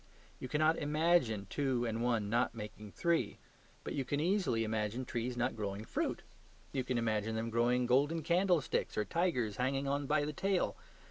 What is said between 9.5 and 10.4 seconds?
hanging on by the